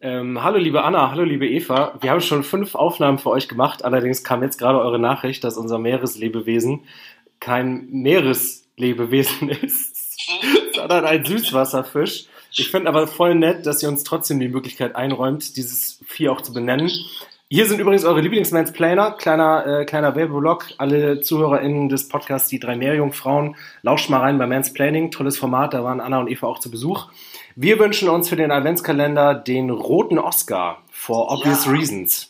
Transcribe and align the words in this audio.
Ähm, 0.00 0.42
hallo 0.42 0.58
liebe 0.58 0.84
Anna, 0.84 1.10
hallo 1.10 1.22
liebe 1.22 1.48
Eva. 1.48 1.98
Wir 2.00 2.10
haben 2.10 2.20
schon 2.20 2.42
fünf 2.42 2.74
Aufnahmen 2.74 3.18
für 3.18 3.30
euch 3.30 3.48
gemacht. 3.48 3.84
Allerdings 3.84 4.22
kam 4.24 4.42
jetzt 4.42 4.58
gerade 4.58 4.80
eure 4.80 4.98
Nachricht, 4.98 5.44
dass 5.44 5.56
unser 5.56 5.78
Meereslebewesen 5.78 6.84
kein 7.40 7.88
Meereslebewesen 7.90 9.48
ist, 9.62 10.20
sondern 10.74 11.04
ein 11.04 11.24
Süßwasserfisch. 11.24 12.26
Ich 12.56 12.70
finde 12.70 12.88
aber 12.88 13.06
voll 13.06 13.34
nett, 13.34 13.66
dass 13.66 13.82
ihr 13.82 13.88
uns 13.88 14.04
trotzdem 14.04 14.38
die 14.40 14.48
Möglichkeit 14.48 14.94
einräumt, 14.94 15.56
dieses 15.56 16.00
Vieh 16.06 16.28
auch 16.28 16.40
zu 16.40 16.52
benennen. 16.52 16.90
Hier 17.50 17.68
sind 17.68 17.78
übrigens 17.78 18.04
eure 18.04 18.20
Lieblingsmansplainer, 18.22 19.12
kleiner, 19.12 19.66
äh, 19.66 19.84
kleiner 19.84 20.16
Werbeblock. 20.16 20.64
Alle 20.78 21.20
ZuhörerInnen 21.20 21.90
des 21.90 22.08
Podcasts, 22.08 22.48
die 22.48 22.58
drei 22.58 22.74
Meerjungfrauen, 22.74 23.56
lauscht 23.82 24.08
mal 24.08 24.20
rein 24.20 24.38
bei 24.38 24.46
Mansplaining. 24.46 25.10
Tolles 25.10 25.38
Format, 25.38 25.74
da 25.74 25.84
waren 25.84 26.00
Anna 26.00 26.20
und 26.20 26.28
Eva 26.28 26.46
auch 26.46 26.58
zu 26.58 26.70
Besuch. 26.70 27.06
Wir 27.54 27.78
wünschen 27.78 28.08
uns 28.08 28.30
für 28.30 28.36
den 28.36 28.50
Adventskalender 28.50 29.34
den 29.34 29.68
roten 29.70 30.18
Oscar, 30.18 30.78
for 30.90 31.30
obvious 31.30 31.66
Ja. 31.66 31.72
reasons. 31.72 32.28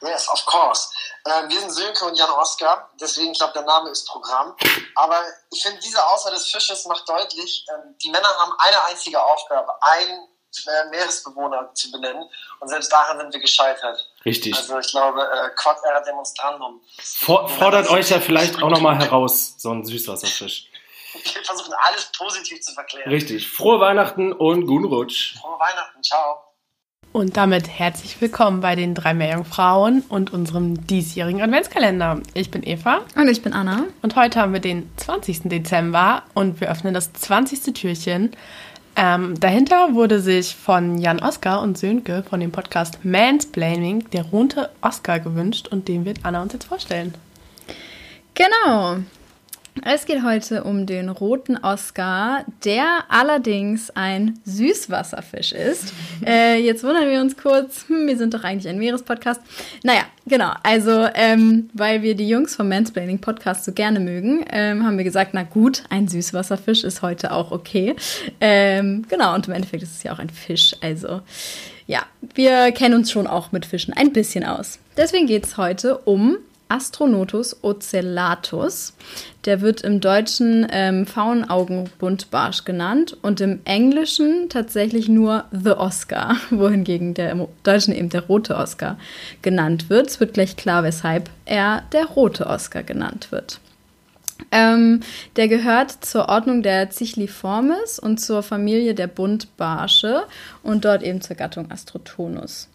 Yes, 0.00 0.28
of 0.28 0.44
course. 0.46 0.88
Ähm, 1.26 1.50
wir 1.50 1.60
sind 1.60 1.70
Sönke 1.72 2.04
und 2.06 2.18
Jan 2.18 2.30
Oskar, 2.30 2.90
deswegen 3.00 3.32
ich 3.32 3.38
glaube, 3.38 3.52
der 3.54 3.62
Name 3.62 3.90
ist 3.90 4.08
Programm. 4.08 4.54
Aber 4.94 5.16
ich 5.52 5.62
finde, 5.62 5.80
diese 5.80 6.04
Auswahl 6.06 6.32
des 6.32 6.46
Fisches 6.46 6.86
macht 6.86 7.08
deutlich, 7.08 7.66
ähm, 7.70 7.94
die 8.02 8.10
Männer 8.10 8.28
haben 8.38 8.52
eine 8.58 8.84
einzige 8.86 9.22
Aufgabe, 9.22 9.70
äh, 9.82 10.06
Meeresbewohner 10.90 11.70
zu 11.74 11.90
benennen. 11.90 12.24
Und 12.60 12.68
selbst 12.68 12.92
daran 12.92 13.18
sind 13.18 13.32
wir 13.32 13.40
gescheitert. 13.40 14.10
Richtig. 14.24 14.54
Also 14.54 14.78
ich 14.78 14.88
glaube, 14.88 15.20
äh, 15.22 15.50
quod 15.56 15.76
era 15.88 16.00
demonstrandum. 16.00 16.80
For 17.02 17.48
fordert 17.48 17.88
euch 17.90 18.10
ja 18.10 18.20
vielleicht 18.20 18.62
auch 18.62 18.70
nochmal 18.70 18.98
heraus, 18.98 19.54
so 19.58 19.70
ein 19.70 19.84
Süßwasserfisch. 19.84 20.70
Wir 21.12 21.44
versuchen 21.44 21.74
alles 21.88 22.10
positiv 22.16 22.60
zu 22.60 22.72
verklären. 22.72 23.08
Richtig. 23.10 23.48
Frohe 23.48 23.78
Weihnachten 23.80 24.32
und 24.32 24.66
guten 24.66 24.86
Rutsch. 24.86 25.36
Frohe 25.38 25.58
Weihnachten, 25.60 26.02
ciao. 26.02 26.38
Und 27.12 27.36
damit 27.36 27.68
herzlich 27.68 28.20
willkommen 28.20 28.60
bei 28.60 28.74
den 28.74 28.96
drei 28.96 29.14
Meerjungfrauen 29.14 30.02
und 30.08 30.32
unserem 30.32 30.84
diesjährigen 30.88 31.42
Adventskalender. 31.42 32.20
Ich 32.34 32.50
bin 32.50 32.64
Eva 32.66 33.02
Und 33.14 33.28
ich 33.28 33.40
bin 33.40 33.52
Anna. 33.52 33.84
und 34.02 34.16
heute 34.16 34.40
haben 34.40 34.52
wir 34.52 34.58
den 34.58 34.90
20. 34.96 35.42
Dezember 35.44 36.24
und 36.34 36.60
wir 36.60 36.68
öffnen 36.68 36.92
das 36.92 37.12
20. 37.12 37.72
Türchen. 37.72 38.34
Ähm, 38.96 39.38
dahinter 39.40 39.94
wurde 39.94 40.20
sich 40.20 40.54
von 40.54 40.98
Jan 40.98 41.20
Oskar 41.20 41.62
und 41.62 41.76
Sönke 41.76 42.24
von 42.28 42.38
dem 42.38 42.52
Podcast 42.52 43.04
Mansplaining 43.04 44.08
der 44.10 44.24
rote 44.26 44.70
Oscar 44.82 45.18
gewünscht 45.18 45.68
und 45.68 45.88
den 45.88 46.04
wird 46.04 46.20
Anna 46.22 46.42
uns 46.42 46.52
jetzt 46.52 46.66
vorstellen. 46.66 47.14
Genau. 48.34 48.98
Es 49.82 50.06
geht 50.06 50.22
heute 50.22 50.62
um 50.64 50.86
den 50.86 51.08
roten 51.08 51.56
Oscar, 51.56 52.44
der 52.64 53.04
allerdings 53.08 53.90
ein 53.90 54.38
Süßwasserfisch 54.44 55.52
ist. 55.52 55.92
äh, 56.26 56.60
jetzt 56.60 56.84
wundern 56.84 57.10
wir 57.10 57.20
uns 57.20 57.36
kurz, 57.36 57.88
hm, 57.88 58.06
wir 58.06 58.16
sind 58.16 58.34
doch 58.34 58.44
eigentlich 58.44 58.68
ein 58.68 58.78
Meerespodcast. 58.78 59.40
Naja, 59.82 60.04
genau. 60.26 60.52
Also, 60.62 61.08
ähm, 61.14 61.70
weil 61.74 62.02
wir 62.02 62.14
die 62.14 62.28
Jungs 62.28 62.54
vom 62.54 62.68
Mansplaining 62.68 63.18
Podcast 63.18 63.64
so 63.64 63.72
gerne 63.72 63.98
mögen, 63.98 64.44
ähm, 64.50 64.84
haben 64.84 64.96
wir 64.96 65.04
gesagt, 65.04 65.32
na 65.34 65.42
gut, 65.42 65.82
ein 65.90 66.06
Süßwasserfisch 66.06 66.84
ist 66.84 67.02
heute 67.02 67.32
auch 67.32 67.50
okay. 67.50 67.96
Ähm, 68.40 69.04
genau, 69.08 69.34
und 69.34 69.48
im 69.48 69.54
Endeffekt 69.54 69.82
ist 69.82 69.96
es 69.96 70.02
ja 70.04 70.12
auch 70.12 70.20
ein 70.20 70.30
Fisch. 70.30 70.76
Also, 70.82 71.20
ja, 71.86 72.06
wir 72.34 72.70
kennen 72.72 72.94
uns 72.94 73.10
schon 73.10 73.26
auch 73.26 73.50
mit 73.50 73.66
Fischen 73.66 73.92
ein 73.92 74.12
bisschen 74.12 74.44
aus. 74.44 74.78
Deswegen 74.96 75.26
geht 75.26 75.44
es 75.44 75.56
heute 75.56 75.98
um 75.98 76.38
Astronotus 76.68 77.62
ocellatus. 77.62 78.94
Der 79.44 79.60
wird 79.60 79.82
im 79.82 80.00
Deutschen 80.00 80.66
ähm, 80.70 81.06
Faunaugenbuntbarsch 81.06 82.64
genannt 82.64 83.16
und 83.22 83.40
im 83.40 83.60
Englischen 83.64 84.48
tatsächlich 84.48 85.08
nur 85.08 85.44
The 85.50 85.72
Oscar, 85.72 86.36
wohingegen 86.50 87.14
der 87.14 87.30
im 87.30 87.48
Deutschen 87.62 87.94
eben 87.94 88.08
der 88.08 88.22
rote 88.22 88.56
Oscar 88.56 88.98
genannt 89.42 89.90
wird. 89.90 90.08
Es 90.08 90.20
wird 90.20 90.34
gleich 90.34 90.56
klar, 90.56 90.82
weshalb 90.82 91.30
er 91.44 91.82
der 91.92 92.06
rote 92.06 92.46
Oscar 92.46 92.82
genannt 92.82 93.30
wird. 93.30 93.60
Ähm, 94.50 95.00
der 95.36 95.48
gehört 95.48 95.90
zur 96.04 96.28
Ordnung 96.28 96.62
der 96.62 96.90
Zichliformes 96.90 97.98
und 97.98 98.18
zur 98.18 98.42
Familie 98.42 98.94
der 98.94 99.06
Buntbarsche 99.06 100.24
und 100.62 100.84
dort 100.84 101.02
eben 101.02 101.20
zur 101.20 101.36
Gattung 101.36 101.70
Astrotonus. 101.70 102.68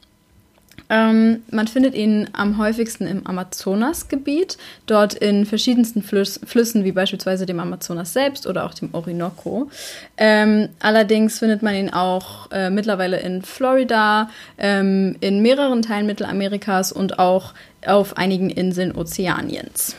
Ähm, 0.90 1.44
man 1.52 1.68
findet 1.68 1.94
ihn 1.94 2.30
am 2.34 2.58
häufigsten 2.58 3.06
im 3.06 3.26
Amazonasgebiet, 3.28 4.58
dort 4.88 5.14
in 5.14 5.46
verschiedensten 5.46 6.02
Flüss, 6.02 6.40
Flüssen, 6.44 6.84
wie 6.84 6.92
beispielsweise 6.92 7.46
dem 7.46 7.60
Amazonas 7.60 8.14
selbst 8.14 8.48
oder 8.48 8.66
auch 8.66 8.74
dem 8.74 8.90
Orinoco. 8.94 9.70
Ähm, 10.18 10.70
allerdings 10.80 11.38
findet 11.40 11.62
man 11.62 11.76
ihn 11.76 11.92
auch 11.92 12.52
äh, 12.52 12.72
mittlerweile 12.72 13.20
in 13.20 13.44
Florida, 13.44 14.30
ähm, 14.58 15.16
in 15.20 15.42
mehreren 15.42 15.84
Teilen 15.84 16.08
Mittelamerikas 16.08 16.92
und 16.92 17.20
auch 17.20 17.54
auf 17.86 18.18
einigen 18.18 18.50
Inseln 18.50 18.96
Ozeaniens. 18.96 19.96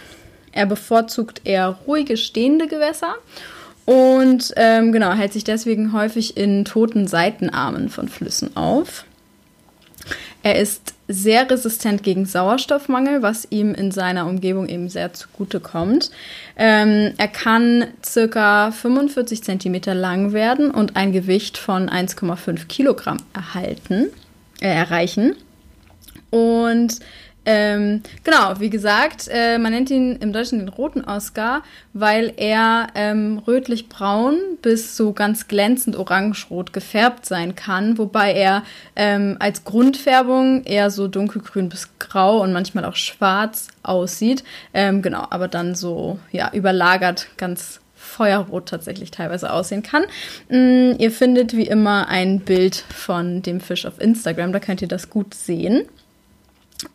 Er 0.53 0.67
bevorzugt 0.67 1.43
eher 1.45 1.79
ruhige 1.87 2.17
stehende 2.17 2.67
Gewässer 2.67 3.15
und 3.87 4.53
ähm, 4.57 4.91
genau 4.91 5.13
hält 5.13 5.33
sich 5.33 5.45
deswegen 5.45 5.93
häufig 5.93 6.37
in 6.37 6.65
toten 6.65 7.07
Seitenarmen 7.07 7.89
von 7.89 8.09
Flüssen 8.09 8.57
auf. 8.57 9.05
Er 10.43 10.59
ist 10.59 10.95
sehr 11.07 11.51
resistent 11.51 12.03
gegen 12.03 12.25
Sauerstoffmangel, 12.25 13.23
was 13.23 13.47
ihm 13.51 13.75
in 13.75 13.91
seiner 13.91 14.27
Umgebung 14.27 14.69
eben 14.69 14.89
sehr 14.89 15.13
zugute 15.13 15.61
kommt. 15.61 16.11
Ähm, 16.57 17.13
er 17.19 17.29
kann 17.29 17.89
circa 18.05 18.71
45 18.71 19.43
Zentimeter 19.43 19.95
lang 19.95 20.33
werden 20.33 20.71
und 20.71 20.97
ein 20.97 21.13
Gewicht 21.13 21.59
von 21.59 21.91
1,5 21.91 22.69
Kilogramm 22.69 23.19
erhalten, 23.35 24.07
äh, 24.61 24.69
erreichen. 24.69 25.35
Und 26.31 27.01
ähm, 27.47 28.03
genau, 28.23 28.61
wie 28.61 28.69
gesagt, 28.69 29.29
äh, 29.31 29.59
man 29.59 29.73
nennt 29.73 29.91
ihn 29.91 30.17
im 30.17 30.33
Deutschen 30.33 30.59
den 30.59 30.69
roten 30.69 31.05
Oscar, 31.05 31.63
weil 31.95 32.35
er 32.37 32.89
ähm, 32.95 33.43
rötlich-braun 33.47 34.37
bis 34.61 34.97
so 34.97 35.13
ganz 35.13 35.49
glänzend 35.49 35.97
orange-rot 35.97 36.73
gefärbt 36.73 37.25
sein 37.25 37.55
kann, 37.55 37.97
wobei 37.97 38.35
er 38.35 38.63
ähm, 38.95 39.37
als 39.39 39.65
Grundfärbung 39.65 40.65
eher 40.65 40.91
so 40.91 41.09
dunkelgrün 41.09 41.71
bis 41.71 41.89
grau 41.99 42.43
und 42.43 42.53
manchmal 42.53 42.85
auch 42.85 42.97
schwarz 42.97 43.69
aussieht. 43.83 44.45
Ähm, 44.75 45.01
genau, 45.01 45.27
aber 45.31 45.49
dann 45.49 45.75
so 45.75 46.19
ja 46.33 46.51
überlagert 46.53 47.29
ganz 47.39 47.81
feuerrot 47.95 48.69
tatsächlich 48.69 49.11
teilweise 49.11 49.53
aussehen 49.53 49.83
kann. 49.83 50.05
Mm, 50.49 50.93
ihr 50.99 51.11
findet 51.11 51.57
wie 51.57 51.67
immer 51.67 52.09
ein 52.09 52.41
Bild 52.41 52.77
von 52.77 53.43
dem 53.43 53.61
Fisch 53.61 53.87
auf 53.87 54.01
Instagram, 54.01 54.53
da 54.53 54.61
könnt 54.61 54.83
ihr 54.83 54.89
das 54.89 55.09
gut 55.09 55.35
sehen. 55.35 55.87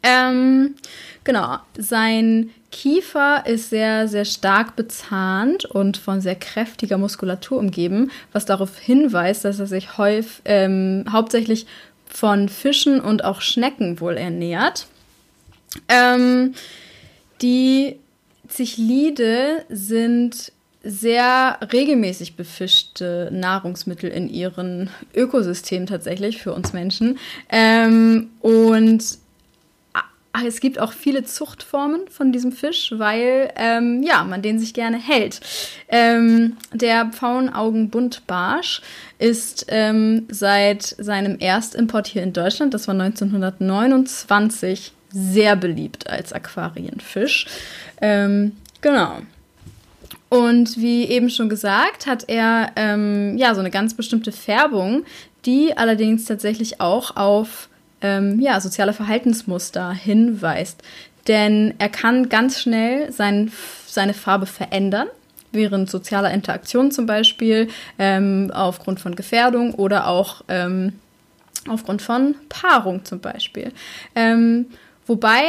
Ähm, 0.03 0.75
genau, 1.23 1.57
sein 1.77 2.51
Kiefer 2.71 3.45
ist 3.45 3.69
sehr, 3.69 4.07
sehr 4.07 4.25
stark 4.25 4.75
bezahnt 4.75 5.65
und 5.65 5.97
von 5.97 6.21
sehr 6.21 6.35
kräftiger 6.35 6.97
Muskulatur 6.97 7.57
umgeben, 7.57 8.11
was 8.33 8.45
darauf 8.45 8.77
hinweist, 8.77 9.45
dass 9.45 9.59
er 9.59 9.67
sich 9.67 9.97
häufig, 9.97 10.41
ähm, 10.45 11.05
hauptsächlich 11.09 11.67
von 12.05 12.49
Fischen 12.49 12.99
und 13.01 13.23
auch 13.23 13.41
Schnecken 13.41 13.99
wohl 13.99 14.17
ernährt. 14.17 14.87
Ähm, 15.89 16.53
die 17.41 17.97
Zichlide 18.47 19.65
sind 19.69 20.51
sehr 20.83 21.57
regelmäßig 21.73 22.35
befischte 22.35 23.29
Nahrungsmittel 23.31 24.09
in 24.09 24.29
ihren 24.29 24.89
Ökosystemen 25.15 25.87
tatsächlich 25.87 26.41
für 26.41 26.53
uns 26.53 26.73
Menschen. 26.73 27.17
Ähm, 27.49 28.29
und 28.39 29.17
es 30.43 30.59
gibt 30.59 30.79
auch 30.79 30.91
viele 30.91 31.23
Zuchtformen 31.23 32.07
von 32.09 32.31
diesem 32.31 32.51
Fisch, 32.51 32.93
weil 32.97 33.51
ähm, 33.55 34.03
ja, 34.03 34.23
man 34.23 34.41
den 34.41 34.59
sich 34.59 34.73
gerne 34.73 34.97
hält. 34.97 35.39
Ähm, 35.87 36.57
der 36.73 37.05
Pfauenaugenbuntbarsch 37.05 38.81
ist 39.19 39.67
ähm, 39.69 40.25
seit 40.29 40.83
seinem 40.83 41.39
Erstimport 41.39 42.07
hier 42.07 42.23
in 42.23 42.33
Deutschland, 42.33 42.73
das 42.73 42.87
war 42.87 42.93
1929, 42.95 44.91
sehr 45.09 45.55
beliebt 45.55 46.09
als 46.09 46.33
Aquarienfisch. 46.33 47.45
Ähm, 48.01 48.53
genau. 48.81 49.19
Und 50.29 50.77
wie 50.77 51.05
eben 51.05 51.29
schon 51.29 51.47
gesagt, 51.47 52.07
hat 52.07 52.25
er 52.27 52.71
ähm, 52.75 53.37
ja 53.37 53.53
so 53.53 53.61
eine 53.61 53.71
ganz 53.71 53.93
bestimmte 53.93 54.31
Färbung, 54.31 55.05
die 55.45 55.77
allerdings 55.77 56.25
tatsächlich 56.25 56.81
auch 56.81 57.15
auf 57.15 57.69
ähm, 58.05 58.39
ja, 58.39 58.61
soziale 58.61 58.93
Verhaltensmuster 58.93 59.91
hinweist. 59.91 60.81
Denn 61.27 61.73
er 61.79 61.89
kann 61.89 62.29
ganz 62.29 62.61
schnell 62.61 63.11
sein, 63.11 63.51
seine 63.87 64.13
Farbe 64.13 64.45
verändern, 64.45 65.07
während 65.51 65.89
sozialer 65.89 66.31
Interaktion 66.31 66.91
zum 66.91 67.07
Beispiel, 67.07 67.67
ähm, 67.97 68.51
aufgrund 68.53 68.99
von 68.99 69.15
Gefährdung 69.15 69.73
oder 69.73 70.07
auch 70.07 70.43
ähm, 70.49 70.93
aufgrund 71.67 72.03
von 72.03 72.35
Paarung 72.49 73.05
zum 73.05 73.21
Beispiel. 73.21 73.71
Ähm, 74.15 74.67
wobei 75.07 75.41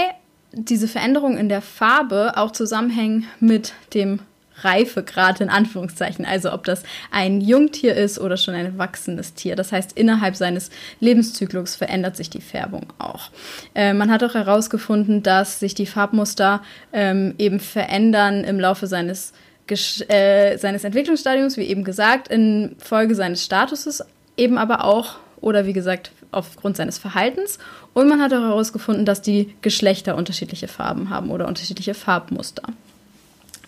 diese 0.53 0.89
Veränderungen 0.89 1.37
in 1.37 1.51
der 1.51 1.61
Farbe 1.61 2.33
auch 2.37 2.53
zusammenhängen 2.53 3.27
mit 3.39 3.75
dem 3.93 4.21
Reifegrad 4.59 5.41
in 5.41 5.49
Anführungszeichen, 5.49 6.25
also 6.25 6.53
ob 6.53 6.65
das 6.65 6.83
ein 7.11 7.41
Jungtier 7.41 7.95
ist 7.95 8.19
oder 8.19 8.37
schon 8.37 8.55
ein 8.55 8.79
wachsendes 8.79 9.35
Tier. 9.35 9.57
Das 9.57 9.73
heißt, 9.73 9.93
innerhalb 9.93 10.37
seines 10.37 10.71
Lebenszyklus 11.01 11.75
verändert 11.75 12.17
sich 12.17 12.31
die 12.31 12.41
Färbung 12.41 12.93
auch. 12.99 13.31
Äh, 13.75 13.93
man 13.93 14.11
hat 14.11 14.25
auch 14.25 14.35
herausgefunden, 14.35 15.23
dass 15.23 15.61
sich 15.61 15.75
die 15.75 15.87
Farbmuster 15.87 16.63
ähm, 16.93 17.35
eben 17.39 17.61
verändern 17.61 18.45
im 18.45 18.59
Laufe 18.59 18.87
seines, 18.87 19.33
äh, 19.69 20.59
seines 20.59 20.85
Entwicklungsstadiums, 20.85 21.57
wie 21.57 21.65
eben 21.65 21.85
gesagt, 21.85 22.29
in 22.29 22.77
Folge 22.79 23.15
seines 23.15 23.45
Statuses, 23.45 24.05
eben 24.37 24.59
aber 24.59 24.85
auch 24.85 25.17
oder 25.41 25.67
wie 25.67 25.73
gesagt 25.73 26.13
aufgrund 26.33 26.77
seines 26.77 26.99
Verhaltens. 26.99 27.59
Und 27.95 28.09
man 28.09 28.21
hat 28.21 28.33
auch 28.33 28.41
herausgefunden, 28.43 29.05
dass 29.05 29.23
die 29.23 29.55
Geschlechter 29.63 30.17
unterschiedliche 30.17 30.69
Farben 30.69 31.11
haben 31.11 31.31
oder 31.31 31.47
unterschiedliche 31.49 31.95
Farbmuster. 31.95 32.63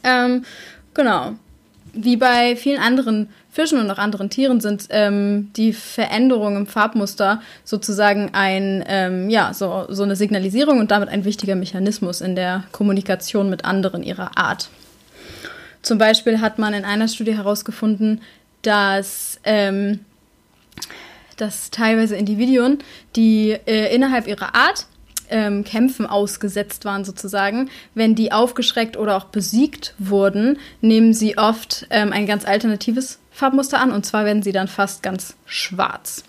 Ähm, 0.04 0.44
Genau. 0.94 1.34
Wie 1.92 2.16
bei 2.16 2.54
vielen 2.54 2.80
anderen 2.80 3.28
Fischen 3.50 3.80
und 3.80 3.90
auch 3.90 3.98
anderen 3.98 4.30
Tieren 4.30 4.60
sind 4.60 4.86
ähm, 4.90 5.50
die 5.56 5.72
Veränderungen 5.72 6.58
im 6.58 6.66
Farbmuster 6.66 7.40
sozusagen 7.64 8.30
ein, 8.32 8.84
ähm, 8.86 9.30
ja, 9.30 9.52
so, 9.54 9.86
so 9.88 10.02
eine 10.02 10.14
Signalisierung 10.14 10.78
und 10.78 10.90
damit 10.90 11.08
ein 11.08 11.24
wichtiger 11.24 11.56
Mechanismus 11.56 12.20
in 12.20 12.36
der 12.36 12.64
Kommunikation 12.72 13.50
mit 13.50 13.64
anderen 13.64 14.02
ihrer 14.02 14.36
Art. 14.36 14.68
Zum 15.82 15.98
Beispiel 15.98 16.40
hat 16.40 16.58
man 16.58 16.74
in 16.74 16.84
einer 16.84 17.08
Studie 17.08 17.34
herausgefunden, 17.34 18.20
dass, 18.62 19.40
ähm, 19.44 20.00
dass 21.36 21.70
teilweise 21.70 22.16
Individuen, 22.16 22.78
die 23.16 23.56
äh, 23.66 23.94
innerhalb 23.94 24.26
ihrer 24.26 24.54
Art 24.54 24.86
ähm, 25.30 25.64
Kämpfen 25.64 26.06
ausgesetzt 26.06 26.84
waren 26.84 27.04
sozusagen, 27.04 27.70
wenn 27.94 28.14
die 28.14 28.32
aufgeschreckt 28.32 28.96
oder 28.96 29.16
auch 29.16 29.24
besiegt 29.24 29.94
wurden, 29.98 30.58
nehmen 30.80 31.14
sie 31.14 31.38
oft 31.38 31.86
ähm, 31.90 32.12
ein 32.12 32.26
ganz 32.26 32.44
alternatives 32.44 33.18
Farbmuster 33.30 33.80
an 33.80 33.92
und 33.92 34.04
zwar 34.04 34.24
werden 34.24 34.42
sie 34.42 34.52
dann 34.52 34.68
fast 34.68 35.02
ganz 35.02 35.36
schwarz. 35.46 36.24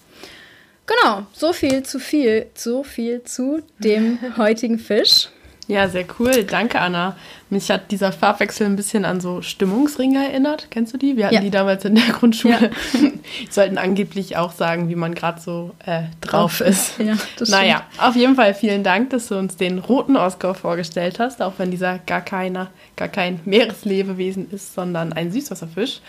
Genau, 0.85 1.25
so 1.33 1.53
viel 1.53 1.83
zu 1.83 1.99
viel, 1.99 2.47
so 2.55 2.83
viel 2.83 3.23
zu 3.23 3.61
dem 3.79 4.17
heutigen 4.37 4.79
Fisch. 4.79 5.29
Ja, 5.69 5.87
sehr 5.87 6.05
cool. 6.17 6.45
Danke, 6.45 6.81
Anna. 6.81 7.15
Mich 7.51 7.69
hat 7.69 7.91
dieser 7.91 8.11
Farbwechsel 8.11 8.65
ein 8.65 8.75
bisschen 8.75 9.05
an 9.05 9.21
so 9.21 9.43
Stimmungsringe 9.43 10.17
erinnert. 10.17 10.65
Kennst 10.71 10.95
du 10.95 10.97
die? 10.97 11.15
Wir 11.15 11.25
hatten 11.25 11.35
ja. 11.35 11.41
die 11.41 11.51
damals 11.51 11.85
in 11.85 11.93
der 11.93 12.05
Grundschule. 12.11 12.71
Ja. 12.93 12.99
Die 13.47 13.51
sollten 13.51 13.77
angeblich 13.77 14.35
auch 14.37 14.51
sagen, 14.51 14.89
wie 14.89 14.95
man 14.95 15.13
gerade 15.13 15.39
so 15.39 15.75
äh, 15.85 16.05
drauf 16.19 16.61
ist. 16.61 16.97
Ja, 16.97 17.13
das 17.37 17.49
naja, 17.49 17.83
auf 17.99 18.15
jeden 18.15 18.33
Fall 18.33 18.55
vielen 18.55 18.83
Dank, 18.83 19.11
dass 19.11 19.27
du 19.27 19.37
uns 19.37 19.55
den 19.55 19.77
roten 19.77 20.17
Oscar 20.17 20.55
vorgestellt 20.55 21.19
hast, 21.19 21.39
auch 21.39 21.53
wenn 21.57 21.69
dieser 21.69 21.99
gar 21.99 22.21
keiner, 22.21 22.71
gar 22.95 23.07
kein 23.07 23.39
Meereslebewesen 23.45 24.49
ist, 24.49 24.73
sondern 24.73 25.13
ein 25.13 25.31
Süßwasserfisch. 25.31 26.01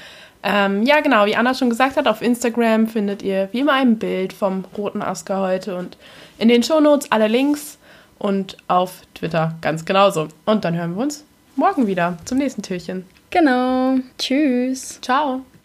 Ähm, 0.43 0.85
ja, 0.85 1.01
genau, 1.01 1.27
wie 1.27 1.37
Anna 1.37 1.53
schon 1.53 1.69
gesagt 1.69 1.99
hat, 1.99 2.09
auf 2.09 2.23
Instagram 2.23 2.87
findet 2.87 3.23
ihr 3.23 3.51
wie 3.53 3.61
immer 3.61 3.75
ein 3.75 3.99
Bild 3.99 4.33
vom 4.33 4.65
roten 4.79 5.03
Oscar 5.03 5.43
heute 5.43 5.77
und 5.77 5.99
in 6.39 6.49
den 6.49 6.63
Shownotes 6.63 7.13
alle 7.13 7.29
Links 7.29 7.77
und 8.20 8.56
auf 8.69 9.02
Twitter 9.14 9.56
ganz 9.61 9.84
genauso. 9.84 10.28
Und 10.44 10.64
dann 10.64 10.76
hören 10.76 10.94
wir 10.94 11.02
uns 11.02 11.25
morgen 11.56 11.88
wieder 11.88 12.19
zum 12.26 12.38
nächsten 12.38 12.62
Türchen. 12.62 13.05
Genau. 13.31 13.96
Tschüss. 14.19 15.00
Ciao. 15.00 15.43